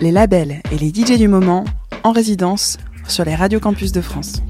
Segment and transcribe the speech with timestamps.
[0.00, 1.64] Les labels et les DJ du moment
[2.04, 2.78] en résidence
[3.08, 4.40] sur les radios campus de France.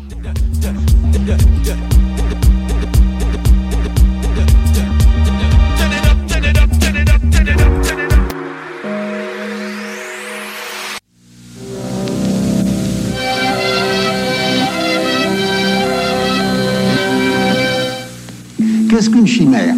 [18.91, 19.75] Qu'est-ce qu'une chimère?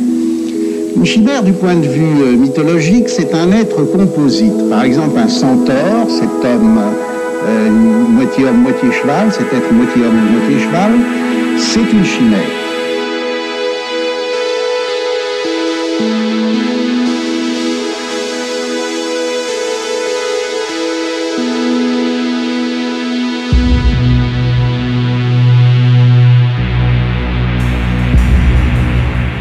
[0.99, 4.69] Une chimère, du point de vue euh, mythologique, c'est un être composite.
[4.69, 6.81] Par exemple, un centaure, cet homme
[7.47, 10.91] euh, moitié homme, moitié cheval, cet être moitié homme, moitié cheval,
[11.57, 12.41] c'est une chimère.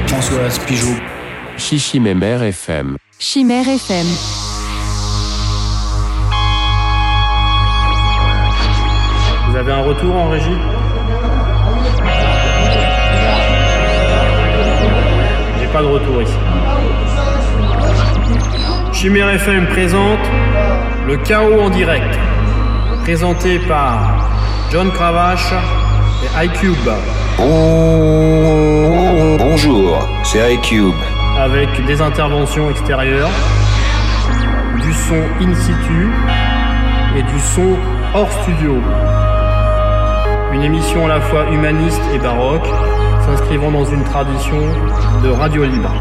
[0.06, 1.17] Françoise Pigeot.
[1.70, 2.96] Chichimémère FM.
[3.20, 4.06] Chimère FM.
[9.50, 10.46] Vous avez un retour en régie?
[15.60, 16.32] J'ai pas de retour ici.
[18.94, 20.26] Chimère FM présente
[21.06, 22.18] Le chaos en direct.
[23.04, 24.30] Présenté par
[24.72, 25.52] John Cravache
[26.24, 26.90] et iCube.
[29.38, 30.96] Bonjour, c'est iCube.
[31.40, 33.30] Avec des interventions extérieures,
[34.82, 36.10] du son in situ
[37.16, 37.78] et du son
[38.16, 38.76] hors studio.
[40.54, 42.68] Une émission à la fois humaniste et baroque,
[43.26, 44.62] s'inscrivant dans une tradition
[45.24, 45.94] de radio libre.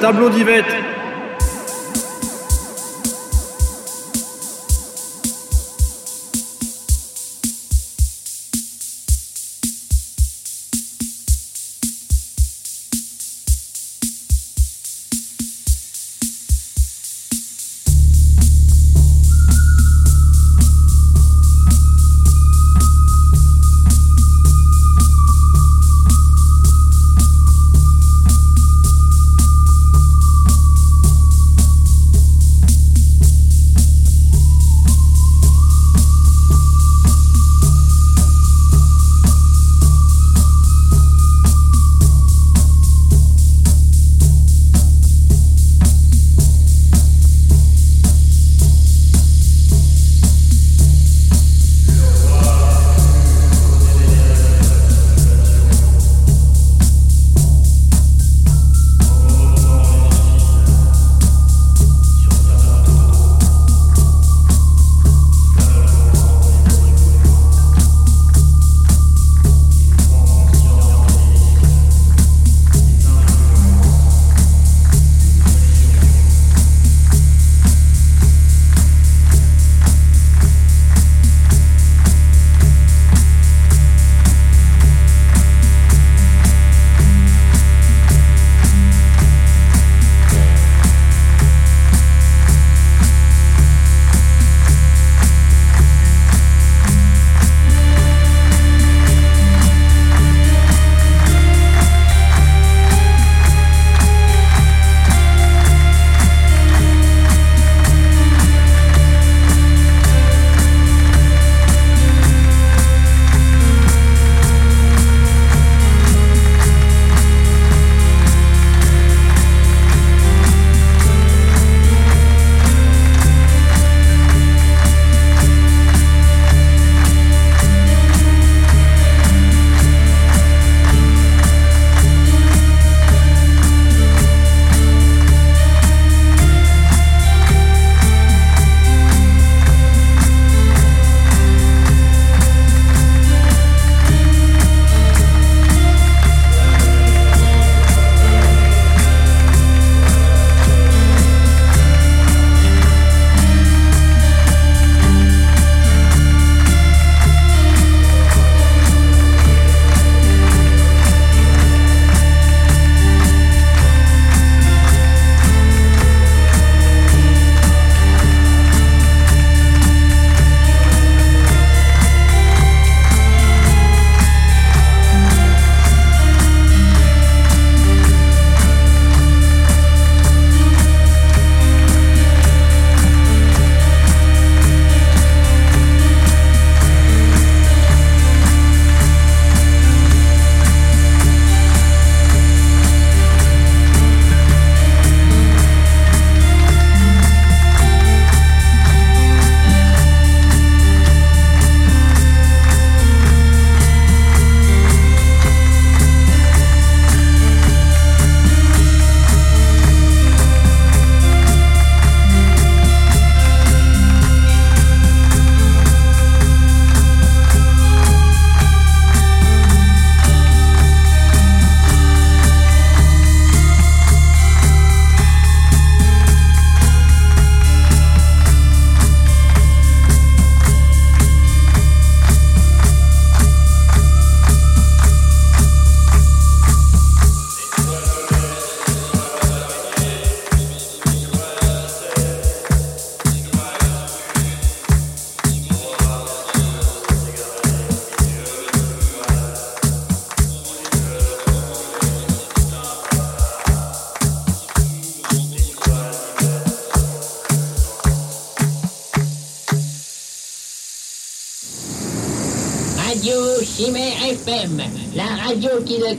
[0.00, 0.75] Tableau d'Yvette.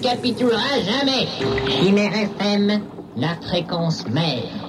[0.02, 1.28] Capitulera jamais.
[1.70, 2.82] Chimère FM,
[3.16, 4.68] la fréquence mère.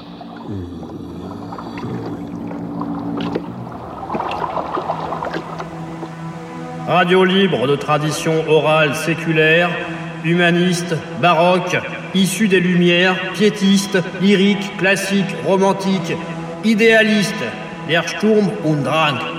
[6.86, 9.70] Radio libre de tradition orale séculaire,
[10.24, 11.76] humaniste, baroque,
[12.14, 16.14] issue des Lumières, piétiste, lyrique, classique, romantique,
[16.64, 17.34] idéaliste,
[17.88, 19.37] der Sturm und Drang.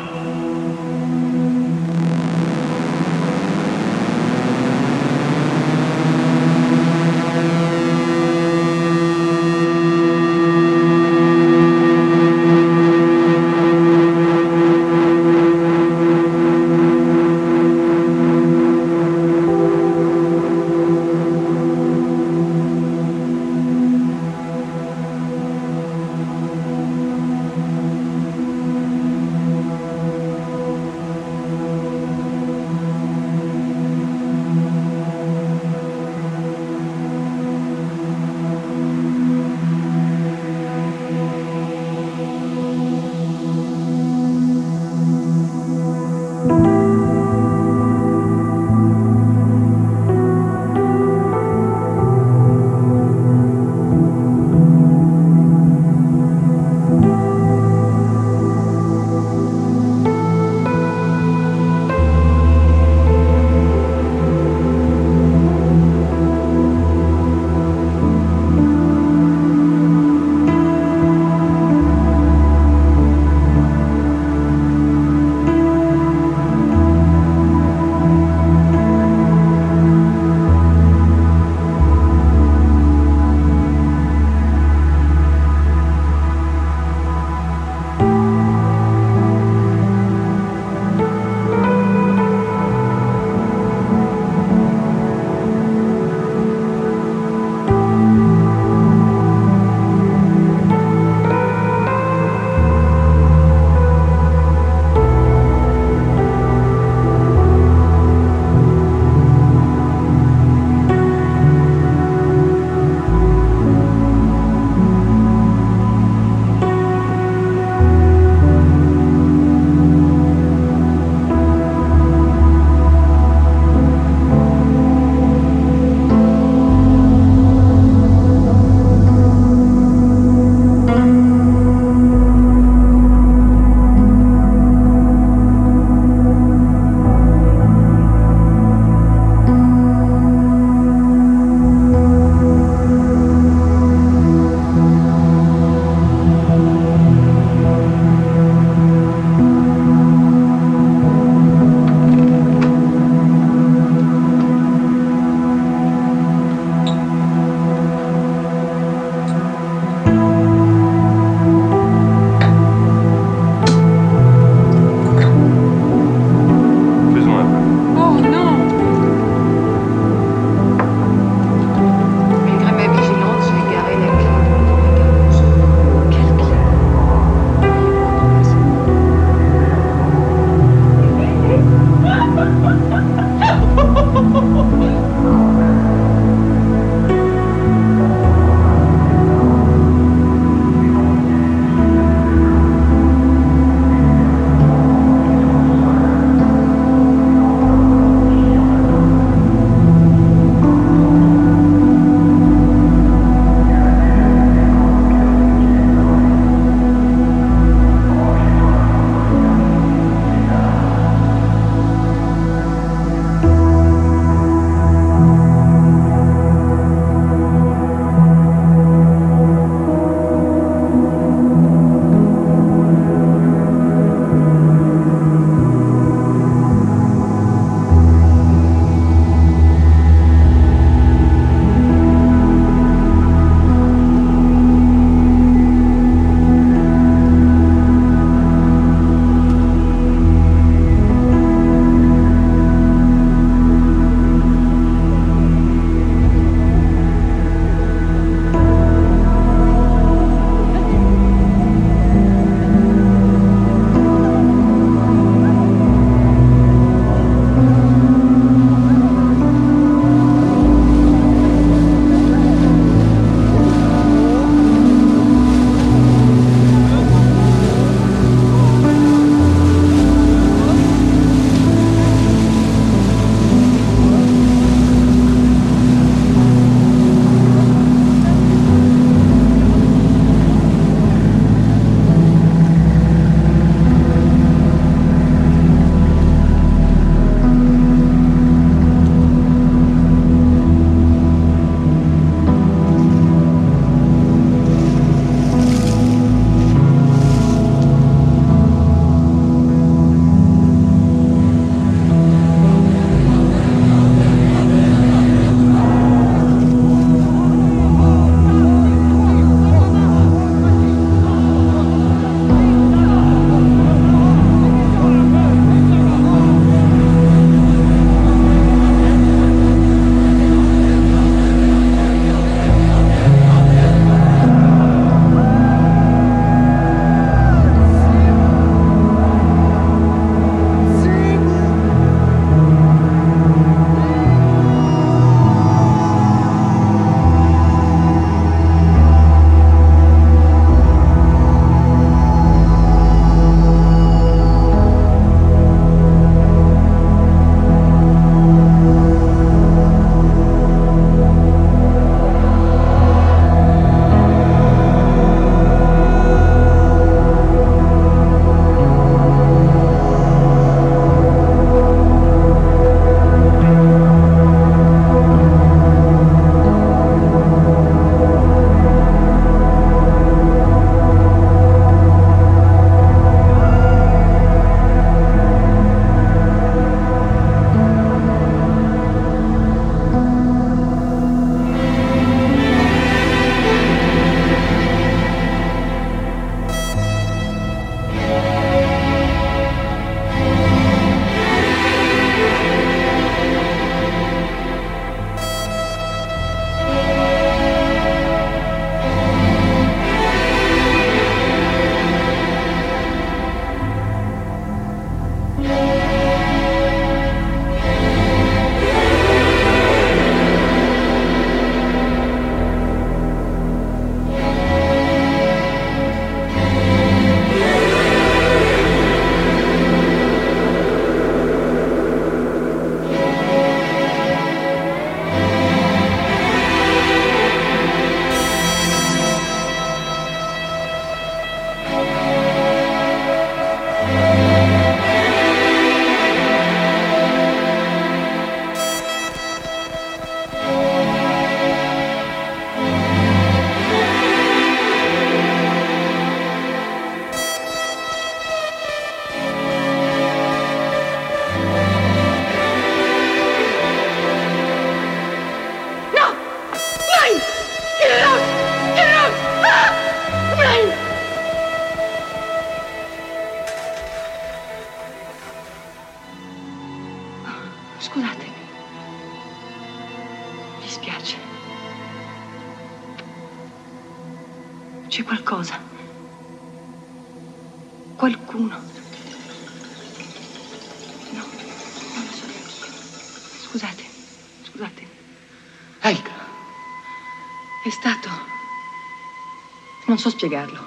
[490.19, 490.85] So spiegarlo.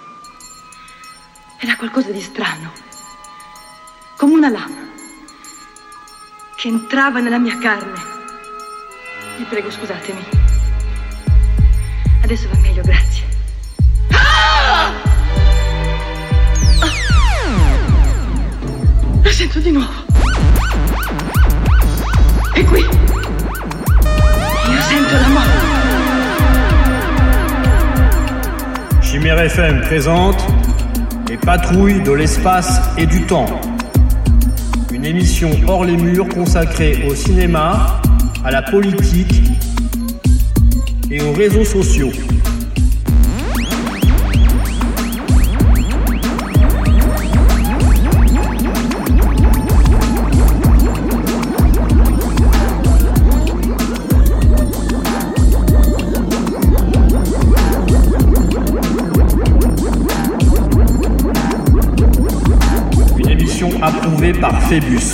[1.58, 2.70] Era qualcosa di strano.
[4.16, 4.90] Come una lama.
[6.54, 8.00] Che entrava nella mia carne.
[9.38, 10.22] Vi prego, scusatemi.
[12.22, 13.24] Adesso va meglio, grazie.
[14.10, 14.92] Ah!
[19.22, 20.04] La sento di nuovo.
[22.52, 22.80] È qui.
[24.70, 25.71] Io sento la morte.
[29.22, 30.44] Chimère FM présente
[31.28, 33.46] Les patrouilles de l'espace et du temps.
[34.92, 38.02] Une émission hors les murs consacrée au cinéma,
[38.44, 39.44] à la politique
[41.08, 42.10] et aux réseaux sociaux.
[64.30, 65.12] Par Phébus.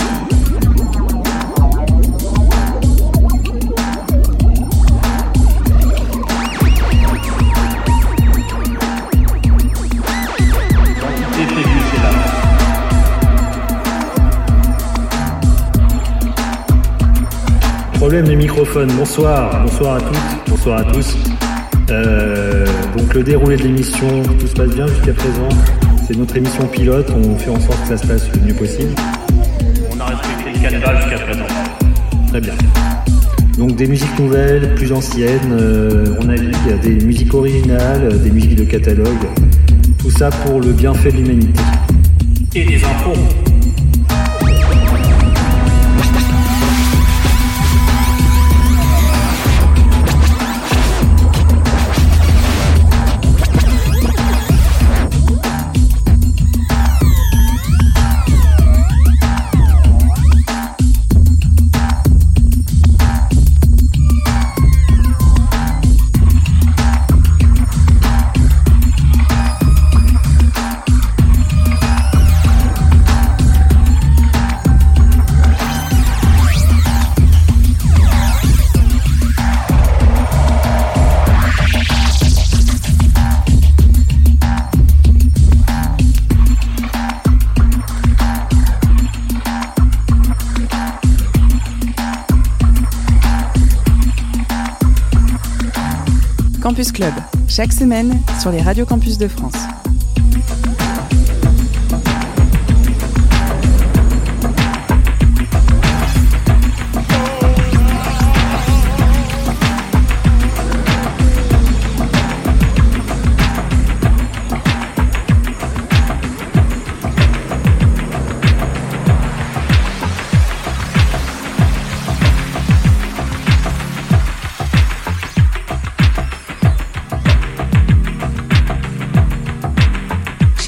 [17.95, 18.93] Problème des microphones.
[18.99, 20.17] Bonsoir, bonsoir à toutes,
[20.49, 21.17] bonsoir à tous.
[21.91, 25.49] Euh, donc le déroulé de l'émission, tout se passe bien jusqu'à présent.
[26.09, 28.95] C'est notre émission pilote, on fait en sorte que ça se passe le mieux possible.
[29.95, 31.47] On a respecté le canevas jusqu'à présent.
[32.29, 32.55] Très bien.
[33.59, 38.65] Donc des musiques nouvelles, plus anciennes, euh, on navigue, des musiques originales, des musiques de
[38.65, 39.27] catalogue.
[39.99, 41.61] Tout ça pour le bienfait de l'humanité.
[42.55, 43.48] Et des infos.
[97.49, 99.68] Chaque semaine sur les radios campus de France.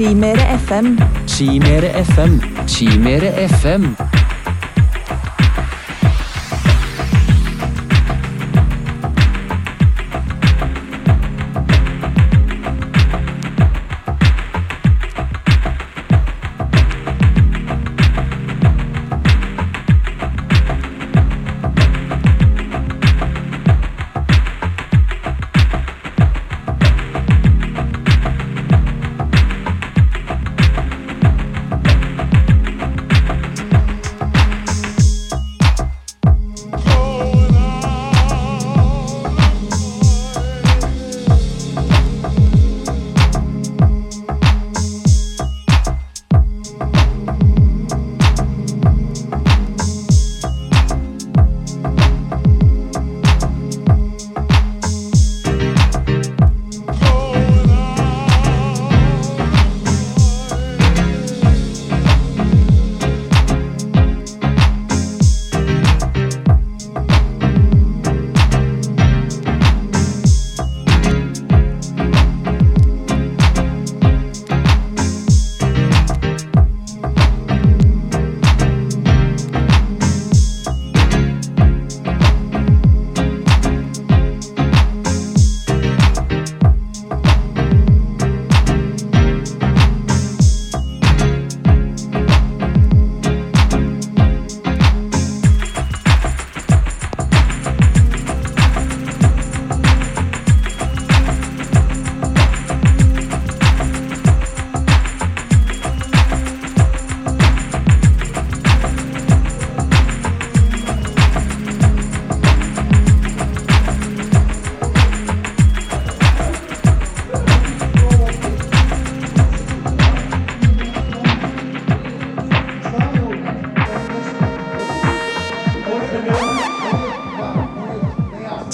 [0.00, 0.96] Skimere FM.
[1.26, 2.40] Skimere FM.
[2.66, 4.09] Skimere FM.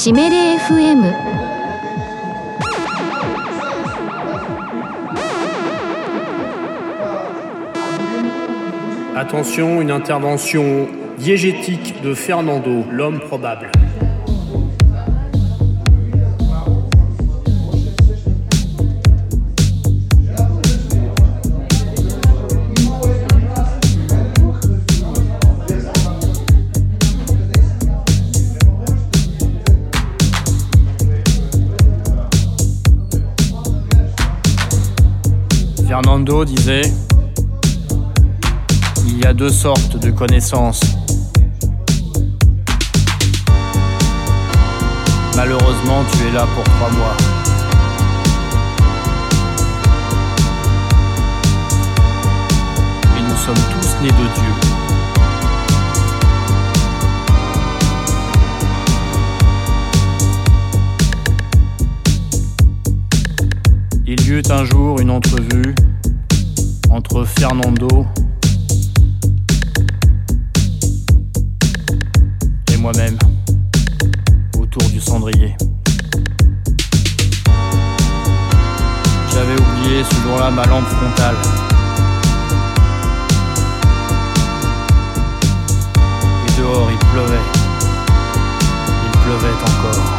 [0.06, 1.04] チメレ FM
[9.16, 13.70] Attention, une intervention diégétique de Fernando, l'homme probable.
[36.45, 36.93] Disait
[39.07, 40.83] Il y a deux sortes de connaissances.
[45.35, 47.17] Malheureusement, tu es là pour trois mois.
[53.17, 54.53] Et nous sommes tous nés de Dieu.
[64.07, 65.86] Il y eut un jour une entrevue entre
[67.49, 68.05] Fernando
[72.73, 73.17] et moi-même
[74.59, 75.55] autour du cendrier.
[79.33, 81.37] J'avais oublié ce jour-là ma lampe frontale.
[86.49, 87.47] Et dehors il pleuvait.
[89.05, 90.16] Il pleuvait encore.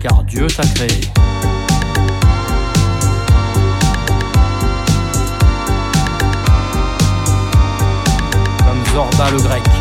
[0.00, 1.00] Car Dieu t'a créé.
[8.64, 9.77] Comme Zorba le grec.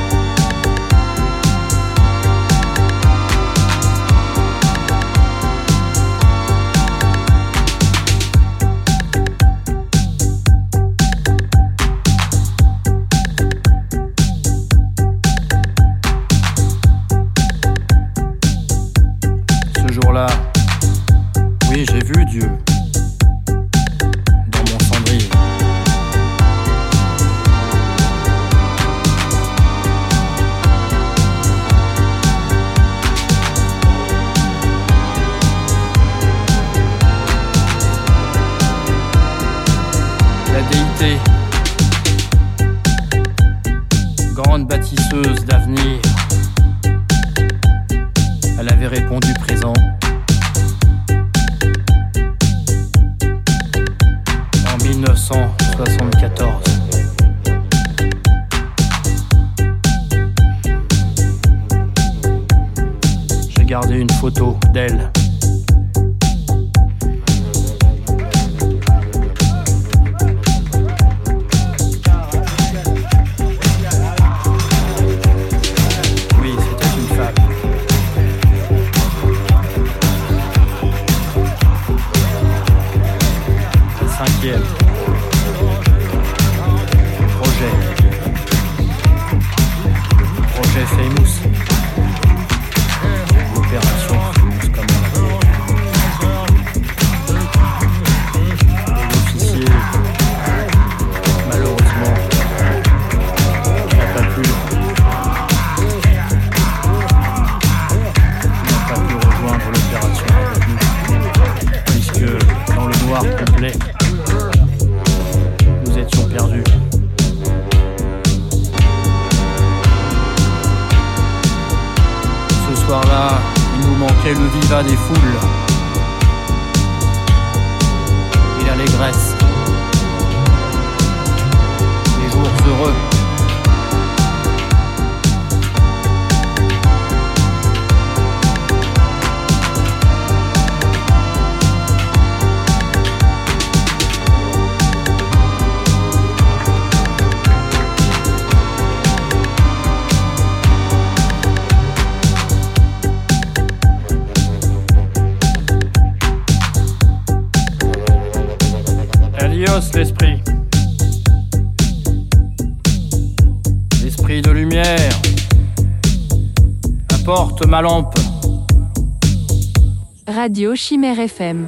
[170.58, 171.68] Radio Chimère FM.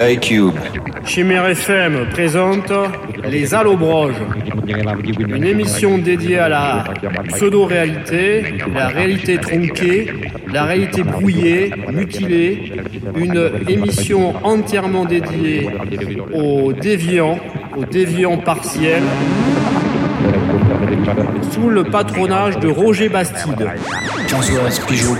[0.00, 0.54] ICube.
[1.04, 2.72] Chimère FM présente
[3.24, 4.14] Les Allobroges,
[5.18, 6.84] une émission dédiée à la
[7.28, 10.12] pseudo-réalité, la réalité tronquée,
[10.52, 12.72] la réalité brouillée, mutilée,
[13.16, 15.68] une émission entièrement dédiée
[16.32, 17.38] aux déviants,
[17.76, 19.02] aux déviants partiels,
[21.50, 23.68] sous le patronage de Roger Bastide.
[24.28, 25.16] Françoise Pigeot.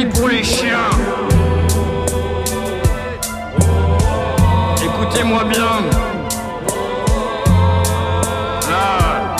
[0.00, 0.90] Pour les chiens.
[4.82, 5.74] Écoutez-moi bien.
[8.70, 9.36] Là,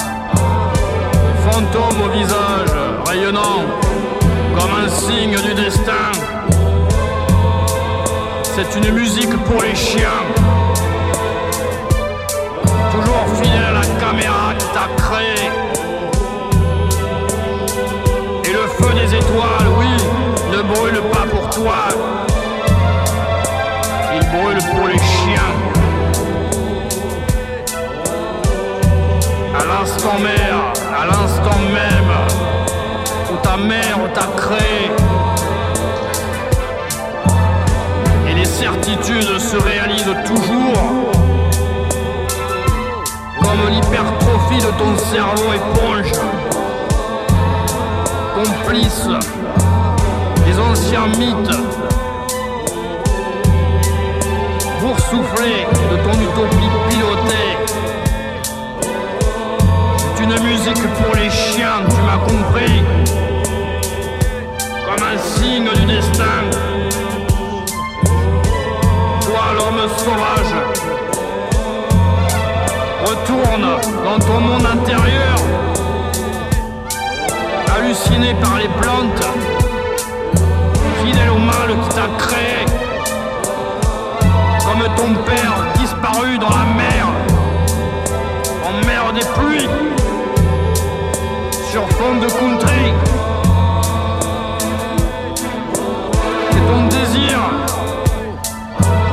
[1.44, 2.68] fantôme au visage,
[3.06, 3.62] rayonnant
[4.58, 6.12] comme un signe du destin.
[8.42, 10.61] C'est une musique pour les chiens.
[29.82, 32.12] L'instant mère, à l'instant même
[33.32, 34.92] où ta mère t'a créé.
[38.28, 41.10] Et les certitudes se réalisent toujours.
[43.40, 46.12] Comme l'hypertrophie de ton cerveau éponge.
[48.36, 49.08] Complice
[50.46, 51.58] des anciens mythes.
[54.80, 56.61] Boursouflé de ton utopie
[69.20, 70.54] Toi, l'homme sauvage,
[73.04, 73.68] retourne
[74.02, 75.36] dans ton monde intérieur,
[77.76, 79.26] halluciné par les plantes,
[81.04, 82.64] fidèle au mal qui t'a créé,
[84.64, 87.06] comme ton père disparu dans la mer,
[88.64, 89.68] en mer des pluies
[91.70, 93.11] sur fond de country.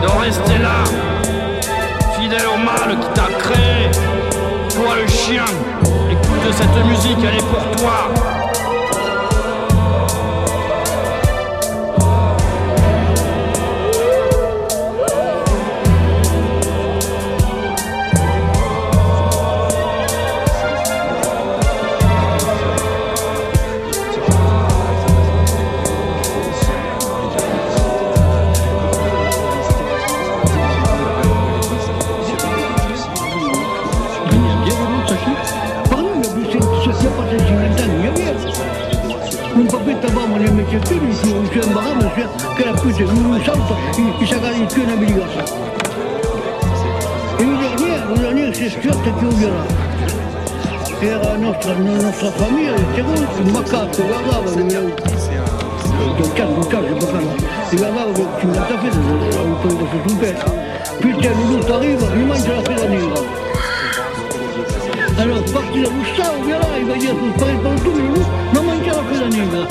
[0.01, 0.83] De rester là,
[2.19, 3.89] fidèle au mal qui t'a créé.
[4.69, 5.45] Toi le chien,
[6.11, 8.38] écoute cette musique, elle est pour toi.
[41.61, 43.35] Il fait un que la pute, nous
[44.21, 45.45] il s'agale que una obbligazione.
[47.37, 49.65] E il dernier, il dernier, c'est sûr che più viola.
[51.01, 54.93] Era nostra, nostra famiglia, secondo, il maccato, guardava, non mi un
[56.45, 56.67] un
[57.77, 58.25] guardava che
[58.91, 58.97] ci
[59.37, 59.57] a un
[59.91, 60.01] sul
[61.15, 61.31] c'è
[61.73, 62.87] arriva, mi mangia la fede.
[65.17, 67.91] Allora, parti da Gustavo, via là, il va dire paese per tu,
[68.51, 69.67] non mangia la fede nera.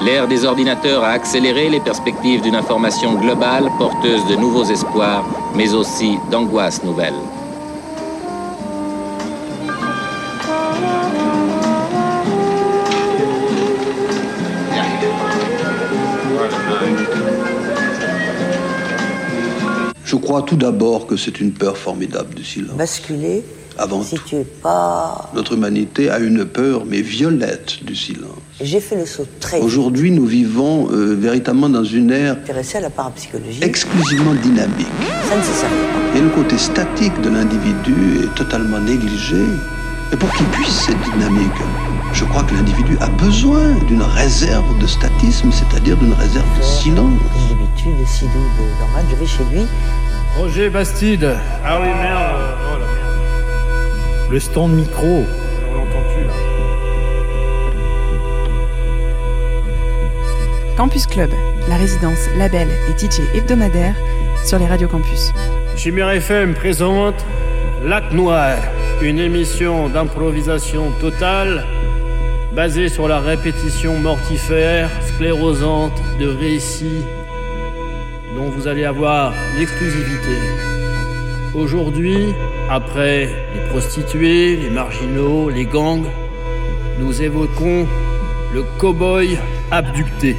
[0.00, 5.24] L'ère des ordinateurs a accéléré les perspectives d'une information globale porteuse de nouveaux espoirs,
[5.56, 7.14] mais aussi d'angoisses nouvelles.
[20.14, 22.76] Je crois tout d'abord que c'est une peur formidable du silence.
[22.76, 23.42] Basculer,
[23.76, 24.22] Avant si tout.
[24.28, 25.28] tu es pas...
[25.34, 28.38] Notre humanité a une peur, mais violette, du silence.
[28.60, 29.58] J'ai fait le saut très.
[29.60, 33.58] Aujourd'hui, nous vivons euh, véritablement dans une ère intéressé à la parapsychologie.
[33.64, 34.86] exclusivement dynamique.
[35.28, 36.16] Ça ne se pas.
[36.16, 39.42] Et le côté statique de l'individu est totalement négligé.
[40.12, 41.50] Et pour qu'il puisse cette dynamique,
[42.12, 47.10] je crois que l'individu a besoin d'une réserve de statisme, c'est-à-dire d'une réserve de silence.
[47.48, 49.62] J'ai l'habitude de Sidou de Dorman, je vais chez lui.
[50.36, 51.36] Roger Bastide.
[51.64, 52.56] Ah oui, merde.
[52.66, 54.32] Oh la merde.
[54.32, 55.24] Le stand micro.
[55.70, 56.32] On l'entend plus là.
[60.76, 61.30] Campus Club,
[61.68, 63.94] la résidence, label et DJ hebdomadaire
[64.44, 65.32] sur les radios campus.
[65.76, 67.24] Chimère FM présente
[67.84, 68.56] Lac Noir,
[69.02, 71.64] une émission d'improvisation totale
[72.52, 77.04] basée sur la répétition mortifère, sclérosante de récits
[78.34, 80.36] dont vous allez avoir l'exclusivité.
[81.54, 82.34] Aujourd'hui,
[82.68, 86.06] après les prostituées, les marginaux, les gangs,
[86.98, 87.86] nous évoquons
[88.52, 89.38] le cow-boy
[89.70, 90.36] abducté.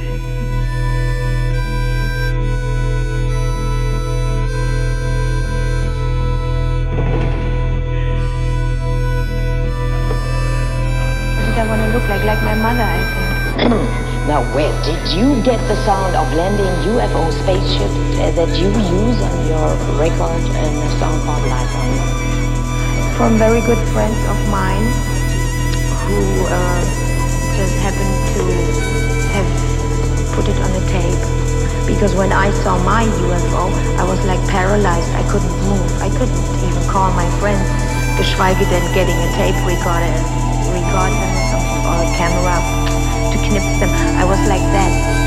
[14.36, 17.88] Now, where did you get the sound of landing UFO spaceship
[18.20, 23.16] uh, that you use on your record and the song Bob Life on?
[23.16, 24.84] From very good friends of mine
[26.04, 26.20] who
[26.52, 26.80] uh,
[27.56, 28.42] just happened to
[29.32, 29.48] have
[30.36, 31.22] put it on a tape.
[31.88, 35.08] Because when I saw my UFO, I was like paralyzed.
[35.16, 35.88] I couldn't move.
[36.04, 37.64] I couldn't even call my friends,
[38.20, 40.12] geschweige denn getting a tape recorder
[41.48, 42.85] something, or a camera
[43.36, 43.90] to them.
[44.18, 45.25] I was like that.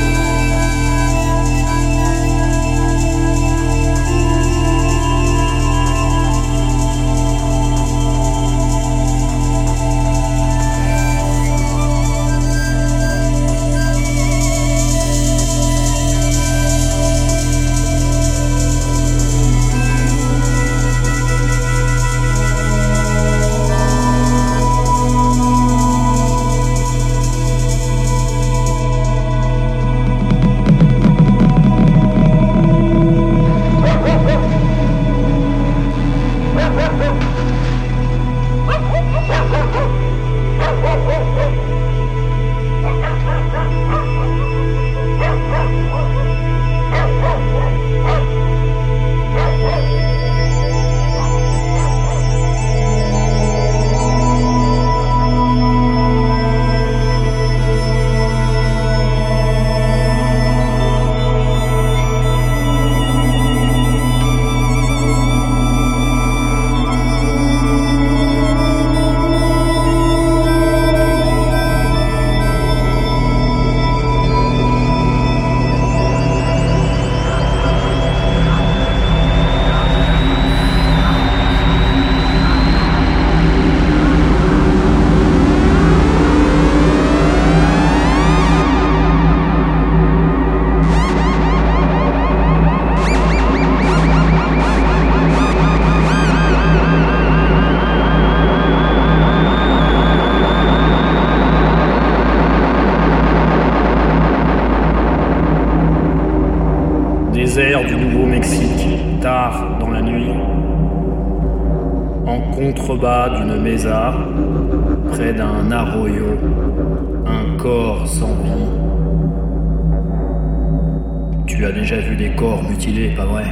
[121.60, 123.44] Tu as déjà vu des corps mutilés, pas vrai?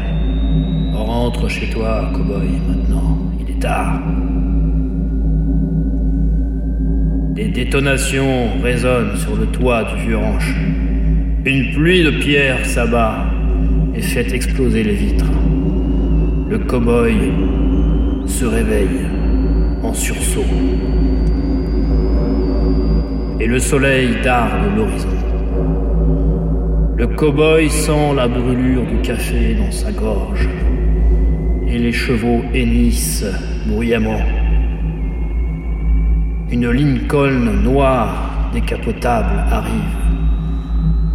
[0.94, 3.18] Rentre chez toi, cow-boy, maintenant.
[3.38, 4.00] Il est tard.
[7.34, 10.54] Des détonations résonnent sur le toit du vieux ranch.
[11.44, 13.26] Une pluie de pierres s'abat
[13.94, 15.30] et fait exploser les vitres.
[16.48, 17.12] Le cow-boy
[18.24, 19.04] se réveille
[19.82, 20.46] en sursaut.
[23.38, 25.17] Et le soleil darde l'horizon.
[26.98, 30.48] Le cow-boy sent la brûlure du café dans sa gorge.
[31.68, 33.24] Et les chevaux hennissent
[33.66, 34.20] bruyamment.
[36.50, 39.96] Une Lincoln noire décapotable arrive.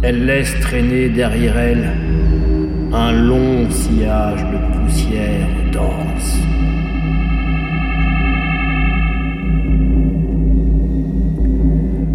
[0.00, 1.92] Elle laisse traîner derrière elle
[2.90, 6.38] un long sillage de poussière dense.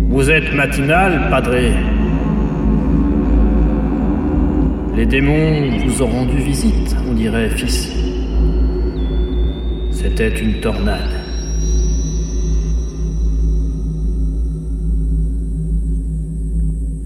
[0.10, 1.72] Vous êtes matinal, padré.
[5.00, 7.88] Les démons vous ont rendu visite, on dirait, fils.
[9.92, 11.10] C'était une tornade.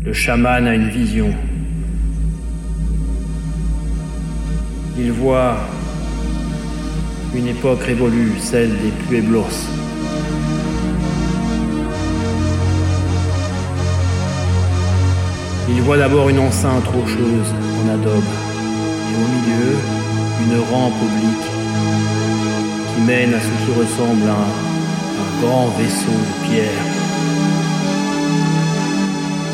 [0.04, 1.36] Le chaman a une vision.
[4.98, 5.58] Il voit
[7.36, 9.83] une époque révolue, celle des Pueblos.
[15.84, 17.54] Voit d'abord une enceinte rocheuse
[17.84, 18.24] en adobe
[19.10, 19.76] et au milieu
[20.46, 21.48] une rampe oblique
[22.88, 26.86] qui mène à ce qui ressemble à un, grand vaisseau de pierre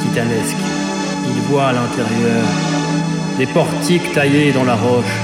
[0.02, 0.56] titanesque.
[1.26, 2.46] Il voit à l'intérieur
[3.40, 5.18] des portiques taillés dans la roche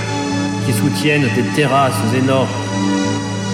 [0.66, 2.48] qui soutiennent des terrasses énormes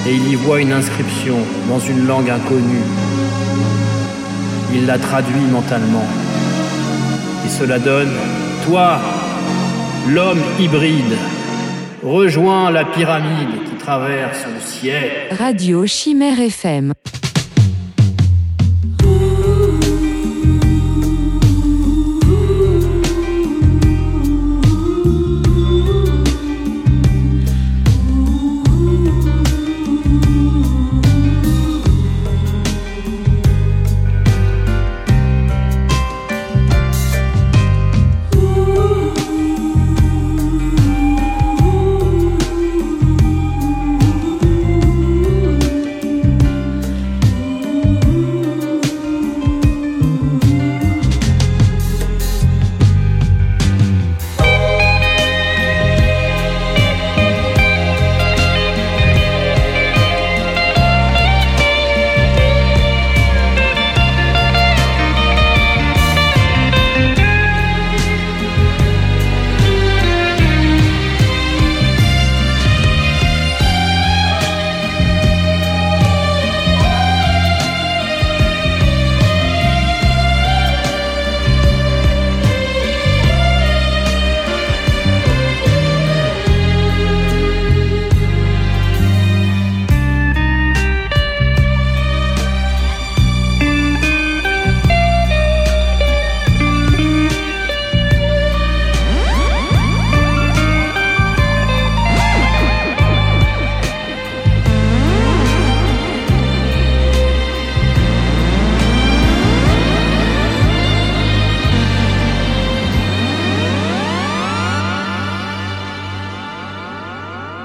[0.08, 1.36] et il y voit une inscription
[1.68, 2.88] dans une langue inconnue.
[4.74, 6.06] Il la traduit mentalement
[7.52, 8.12] cela donne
[8.66, 8.98] Toi,
[10.10, 11.18] l'homme hybride,
[12.02, 15.12] rejoins la pyramide qui traverse le ciel.
[15.38, 16.94] Radio Chimère FM.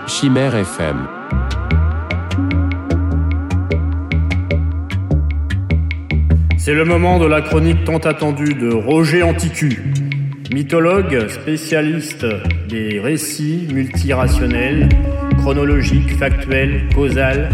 [0.06, 1.08] Chimère FM.
[6.58, 9.92] C'est le moment de la chronique tant attendue de Roger Anticu,
[10.52, 12.24] mythologue, spécialiste
[12.68, 14.88] des récits multirationnels,
[15.38, 17.50] chronologiques, factuels, causal,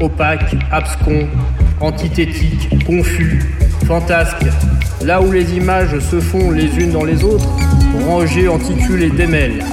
[0.00, 1.26] opaques, abscons,
[1.80, 3.42] antithétiques, confus,
[3.86, 4.46] fantasques,
[5.02, 7.48] là où les images se font les unes dans les autres,
[8.06, 9.64] Roger Anticu les démêle,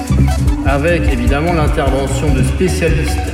[0.66, 3.34] avec évidemment l'intervention de spécialistes.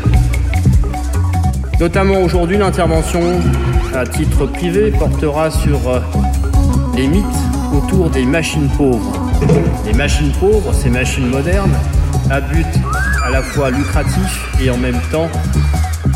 [1.79, 3.21] Notamment aujourd'hui, l'intervention
[3.95, 5.99] à titre privé portera sur euh,
[6.95, 7.25] les mythes
[7.73, 9.31] autour des machines pauvres.
[9.85, 11.75] Les machines pauvres, ces machines modernes,
[12.29, 12.67] à but
[13.25, 15.29] à la fois lucratif et en même temps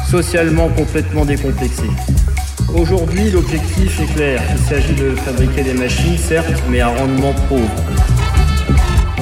[0.10, 1.90] socialement complètement décomplexé.
[2.76, 4.42] Aujourd'hui, l'objectif est clair.
[4.52, 7.70] Il s'agit de fabriquer des machines, certes, mais à rendement pauvre.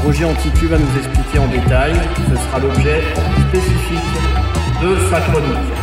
[0.04, 1.93] Roger Anticu va nous expliquer en détail.
[2.30, 3.04] Ce sera l'objet
[3.49, 3.99] spécifique
[4.82, 5.81] de sa chronique.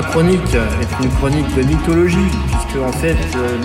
[0.00, 3.58] Ma chronique est une chronique de mythologie, puisque en fait euh,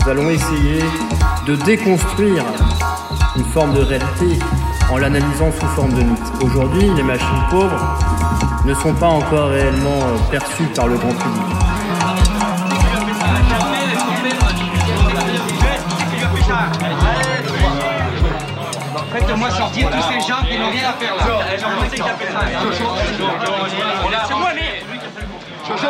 [0.00, 0.80] nous allons essayer
[1.46, 2.44] de déconstruire
[3.36, 4.40] une forme de réalité
[4.90, 6.32] en l'analysant sous forme de mythe.
[6.42, 7.98] Aujourd'hui, les machines pauvres
[8.64, 11.75] ne sont pas encore réellement euh, perçues par le grand public.
[19.36, 21.24] Faites-moi sortir tous ces gens qui n'ont rien à faire là.
[24.26, 24.82] C'est moi, mais.
[25.68, 25.88] Jojo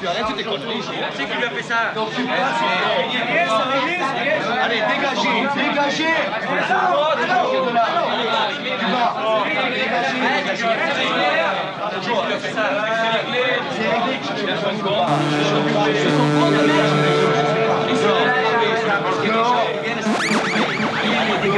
[0.00, 0.82] Tu arrêtes tes conneries.
[1.14, 1.76] C'est qui lui a fait ça
[4.64, 6.14] Allez, dégagez, dégagez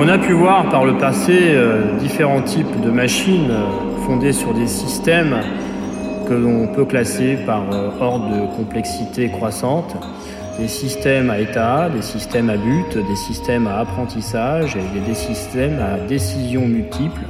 [0.00, 4.54] On a pu voir par le passé euh, différents types de machines euh, fondées sur
[4.54, 5.34] des systèmes
[6.28, 9.96] que l'on peut classer par euh, ordre de complexité croissante.
[10.60, 15.80] Des systèmes à état, des systèmes à but, des systèmes à apprentissage et des systèmes
[15.80, 17.26] à décision multiples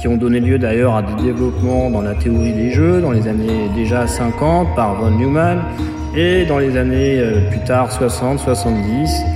[0.00, 3.28] qui ont donné lieu d'ailleurs à des développements dans la théorie des jeux dans les
[3.28, 5.62] années déjà 50 par von Neumann
[6.16, 9.33] et dans les années plus tard 60-70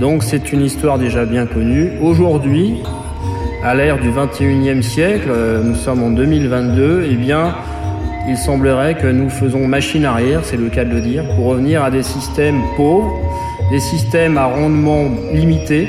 [0.00, 1.92] donc c'est une histoire déjà bien connue.
[2.00, 2.82] Aujourd'hui,
[3.62, 5.30] à l'ère du 21e siècle,
[5.62, 7.54] nous sommes en 2022, eh bien,
[8.26, 11.84] il semblerait que nous faisons machine arrière, c'est le cas de le dire, pour revenir
[11.84, 13.14] à des systèmes pauvres,
[13.70, 15.88] des systèmes à rendement limité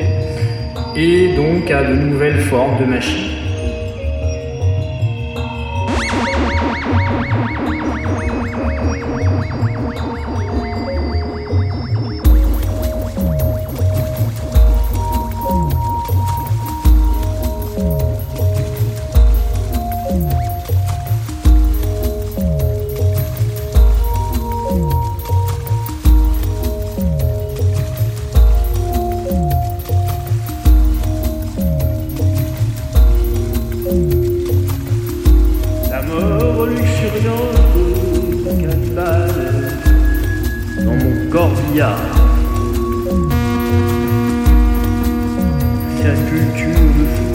[0.98, 3.41] et donc à de nouvelles formes de machines.
[46.02, 47.31] ta culture.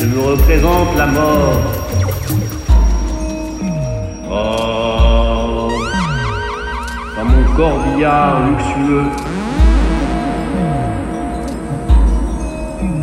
[0.00, 1.60] Je me représente la mort.
[4.30, 5.68] Oh,
[7.16, 9.04] dans mon corbillard luxueux,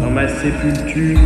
[0.01, 1.19] dans ma sépulture,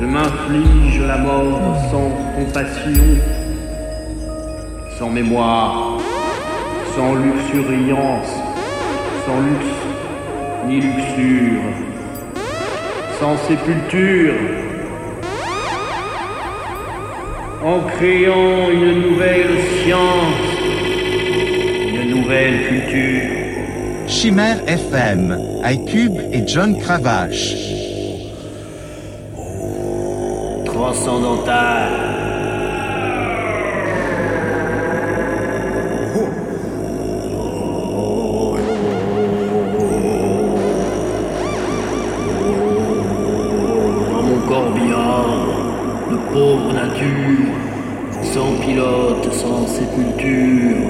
[0.00, 3.04] je m'inflige la mort sans compassion,
[4.98, 5.98] sans mémoire,
[6.96, 8.32] sans luxuriance,
[9.24, 9.75] sans luxe
[10.66, 11.62] ni luxure,
[13.20, 14.34] sans sépulture,
[17.64, 20.34] en créant une nouvelle science,
[21.88, 23.30] une nouvelle culture.
[24.08, 27.54] Chimère FM, iCube et John Cravache.
[30.64, 32.25] Transcendantal.
[49.76, 50.88] Sépulture,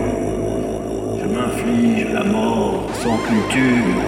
[1.20, 4.00] je m'inflige la mort sans culture.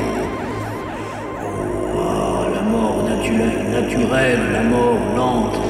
[1.96, 5.60] Ah, la mort naturelle, naturelle, la mort lente,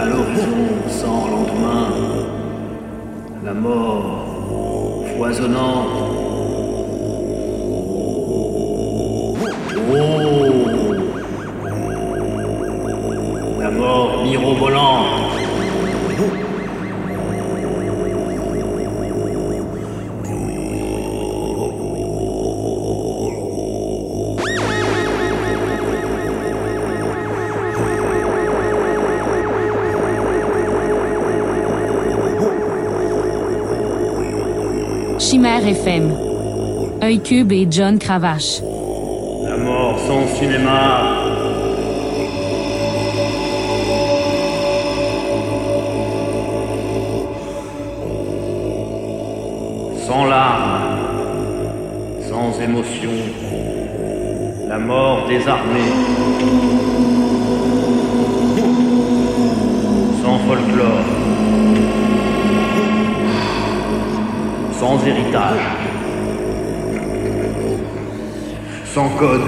[0.00, 1.90] à l'horizon sans lendemain,
[3.44, 4.24] la mort
[5.14, 6.17] foisonnante.
[35.18, 36.12] Chimère FM.
[37.02, 38.62] Œil Cube et John Cravache.
[39.42, 41.16] La mort sans cinéma
[50.06, 50.86] Sans larmes,
[52.30, 53.10] sans émotion,
[54.68, 55.92] la mort désarmée,
[60.22, 61.17] sans folklore,
[64.78, 65.58] sans héritage,
[68.84, 69.40] sans code,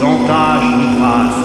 [0.00, 1.42] sans tâche ni trace.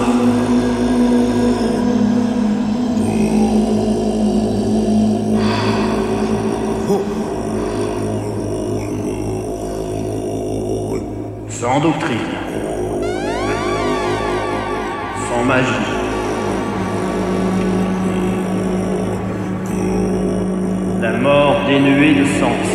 [11.48, 12.18] Sans doctrine,
[15.28, 15.87] sans magie,
[21.18, 22.66] mort dénuée de sens.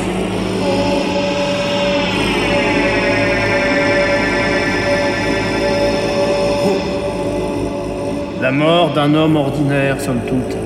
[8.42, 10.63] La mort d'un homme ordinaire, somme toute.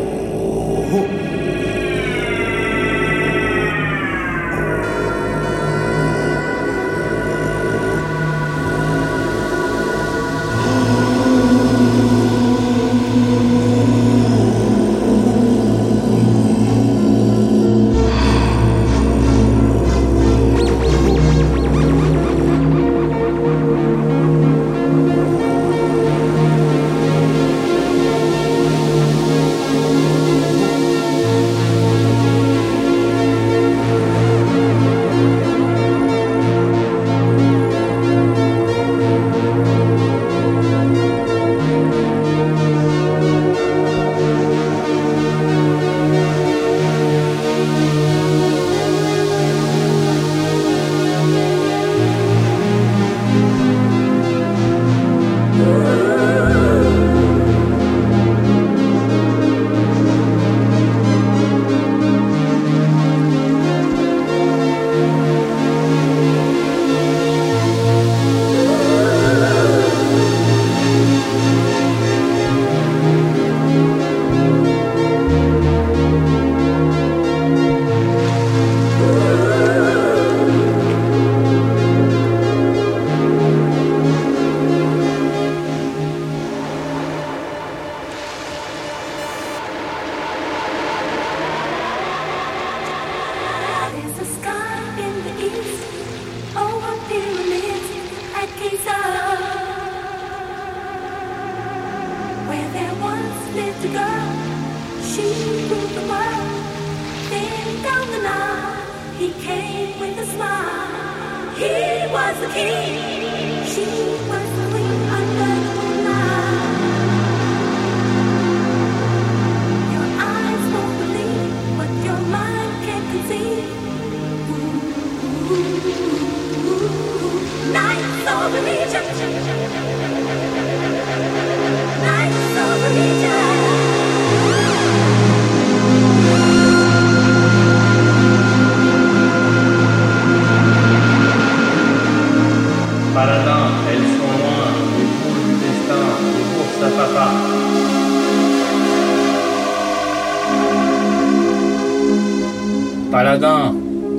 [153.12, 153.74] Paladin,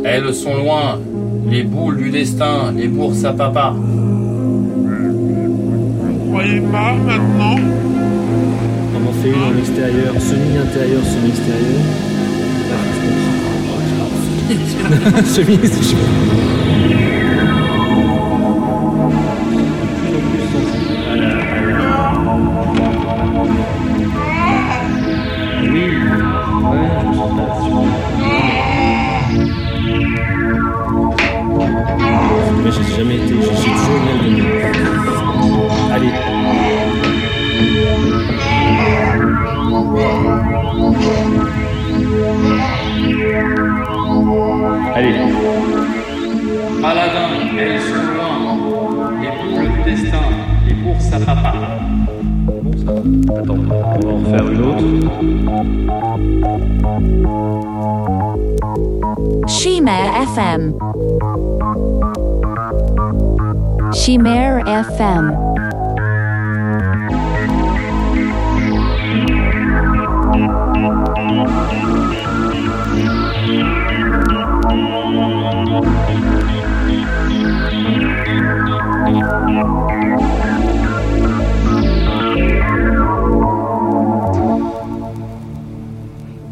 [0.04, 0.98] elles sont loin,
[1.48, 3.74] les boules du destin, les bourses à papa.
[6.30, 7.56] Croyez pas maintenant
[8.94, 11.80] On en fait une en extérieur, semi-intérieur, semi-extérieur.
[15.24, 15.58] Semi,
[32.98, 34.44] jamais été, toujours bien.
[35.92, 36.12] Allez.
[44.96, 45.14] Allez.
[46.82, 48.34] Paladin, elles sont loin,
[49.20, 50.24] les boules du destin,
[50.66, 51.52] les bourses à papa.
[53.36, 54.86] Attends, on va en faire une autre.
[59.46, 60.87] Chimère FM.
[63.92, 65.32] Chimère FM.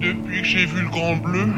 [0.00, 1.52] Depuis que j'ai vu le grand bleu,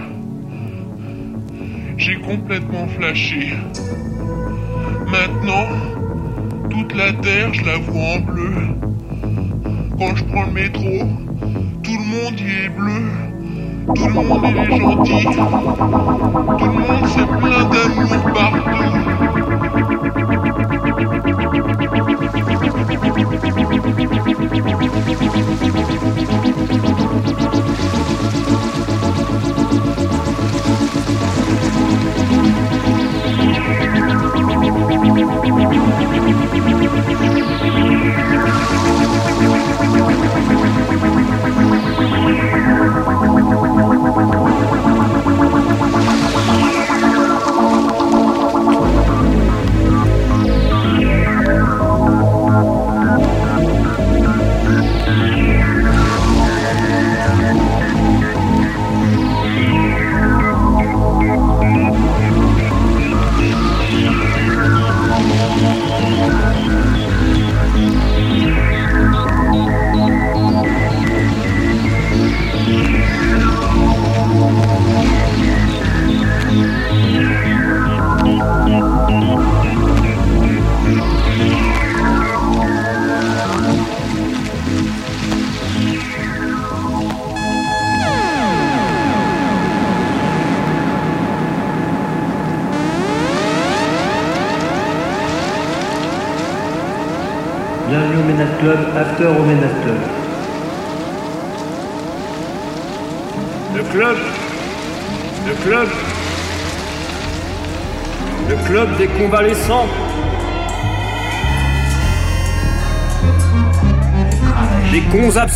[1.96, 3.54] j'ai complètement flashé.
[6.68, 8.52] Toute la terre, je la vois en bleu.
[9.98, 11.06] Quand je prends le métro,
[11.82, 13.00] tout le monde y est bleu.
[13.94, 15.24] Tout le monde est gentil.
[16.58, 18.88] Tout le monde c'est plein d'amour partout.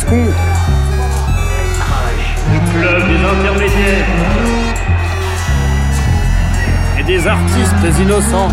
[0.03, 0.33] Abscons
[2.51, 4.05] Le club des intermédiaires.
[6.99, 8.49] Et des artistes innocents.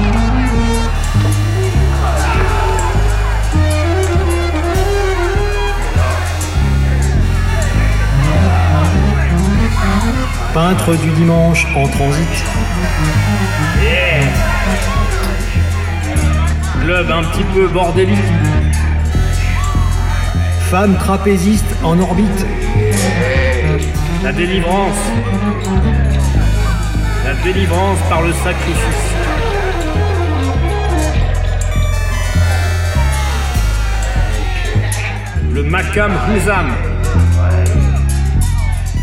[10.52, 12.44] Peintre du dimanche en transit.
[16.82, 18.18] Club un petit peu bordélique
[20.70, 22.46] Femme trapéziste en orbite.
[24.22, 24.98] La délivrance.
[27.24, 29.10] La délivrance par le sacrifice.
[35.52, 36.70] Le Makam Huzam.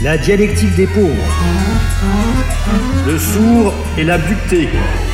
[0.03, 1.09] La dialectique des pauvres.
[3.05, 4.70] Le sourd et l'abducté.
[4.70, 5.07] Allez,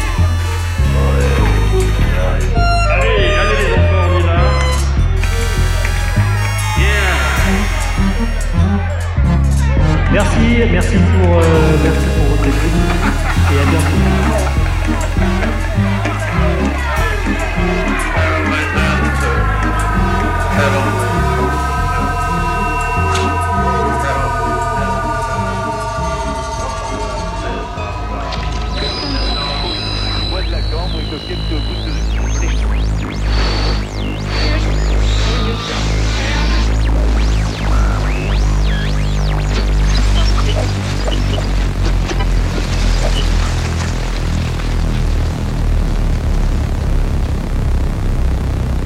[10.13, 11.41] Merci, merci pour, euh,
[11.83, 12.71] merci pour votre écoute
[13.51, 14.13] et à bientôt.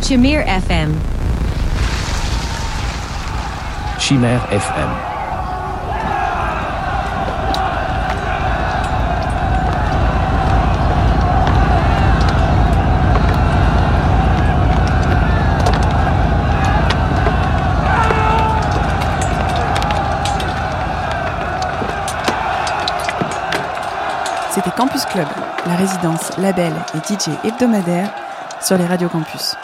[0.08, 0.95] Shamir FM.
[3.99, 4.89] Chimère FM.
[24.51, 25.28] C'était Campus Club,
[25.66, 28.10] la résidence, label et DJ hebdomadaire
[28.62, 29.58] sur les radios campus.